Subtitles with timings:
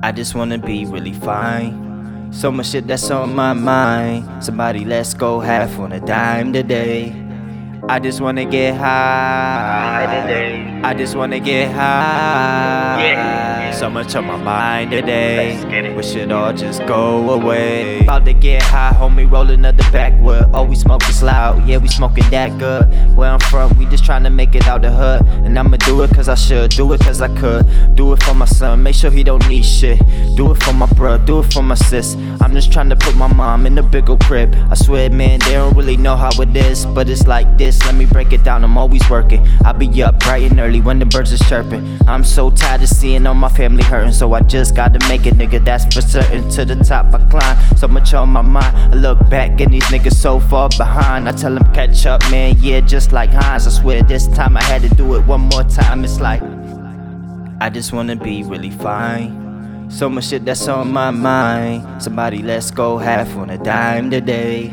[0.00, 2.28] I just wanna be really fine.
[2.30, 4.44] So much shit that's on my mind.
[4.44, 7.12] Somebody, let's go half on a dime today.
[7.88, 10.06] I just wanna get high.
[10.84, 13.08] I just wanna get high.
[13.74, 15.94] So much on my mind today.
[15.96, 17.97] Wish it all just go away.
[18.18, 20.50] About to get high, homie, rolling up the backwood.
[20.52, 22.82] Oh, we smoking loud, yeah, we smoking that good.
[23.16, 25.24] Where I'm from, we just trying to make it out the hood.
[25.46, 27.94] And I'ma do it cause I should, do it cause I could.
[27.94, 30.00] Do it for my son, make sure he don't need shit.
[30.34, 32.16] Do it for my bro, do it for my sis.
[32.40, 34.52] I'm just trying to put my mom in a bigger crib.
[34.68, 36.86] I swear, man, they don't really know how it is.
[36.86, 39.46] But it's like this, let me break it down, I'm always working.
[39.64, 41.86] I be up bright and early when the birds is chirping.
[42.08, 45.34] I'm so tired of seeing all my family hurting, so I just gotta make it,
[45.34, 46.50] nigga, that's for certain.
[46.50, 48.76] To the top I climb, so much on my mind.
[48.76, 51.28] I look back and these niggas so far behind.
[51.28, 53.66] I tell them catch up, man, yeah, just like Heinz.
[53.66, 56.04] I swear this time I had to do it one more time.
[56.04, 56.42] It's like,
[57.60, 59.90] I just wanna be really fine.
[59.90, 62.02] So much shit that's on my mind.
[62.02, 64.72] Somebody, let's go half on a dime today.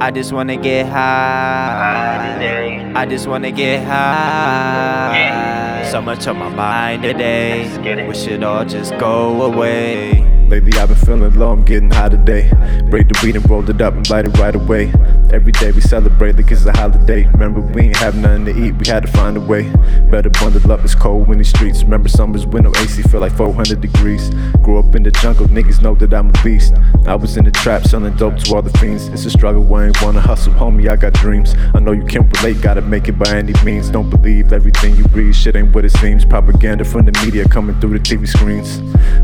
[0.00, 2.92] I just wanna get high.
[2.94, 5.88] I just wanna get high.
[5.90, 8.06] So much on my mind today.
[8.08, 10.31] Wish it all just go away.
[10.52, 12.50] Lately I've been feeling low, I'm getting high today.
[12.90, 14.92] Break the weed and roll it up and light it right away.
[15.32, 17.26] Every day we celebrate like it's a holiday.
[17.28, 19.72] Remember we ain't have nothing to eat, we had to find a way.
[20.10, 21.82] Better bundle up, it's cold in these streets.
[21.82, 24.28] Remember summers when no AC feel like 400 degrees.
[24.60, 26.74] Grew up in the jungle, niggas know that I'm a beast.
[27.06, 29.08] I was in the trap selling dope to all the fiends.
[29.08, 30.86] It's a struggle, I ain't wanna hustle, homie.
[30.90, 31.54] I got dreams.
[31.74, 33.88] I know you can't relate, gotta make it by any means.
[33.88, 36.26] Don't believe everything you read, shit ain't what it seems.
[36.26, 38.80] Propaganda from the media coming through the TV screens.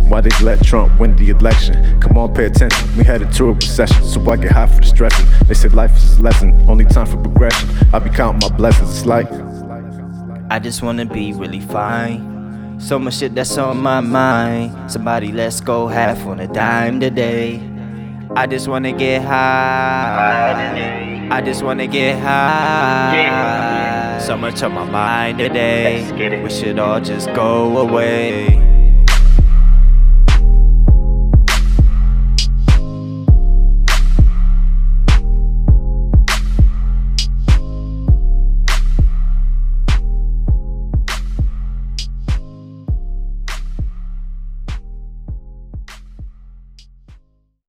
[0.09, 2.00] Why they let Trump win the election?
[2.00, 2.97] Come on, pay attention.
[2.97, 5.27] We headed to a recession, so I get high for the stressing.
[5.47, 7.69] They say life is a lesson, only time for progression.
[7.92, 9.28] I be counting my blessings, it's like.
[10.50, 12.78] I just wanna be really fine.
[12.80, 14.91] So much shit that's on my mind.
[14.91, 17.60] Somebody, let's go half on a dime today.
[18.36, 20.48] I just wanna get high.
[21.30, 24.19] I just wanna get high.
[24.20, 26.43] So much on my mind today.
[26.43, 28.68] Wish it all just go away.